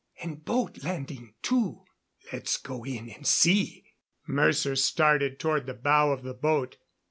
[0.23, 1.83] And boat landing, too."
[2.33, 3.83] "Let's go in and see."
[4.25, 6.77] Mercer started toward the bow of the boat.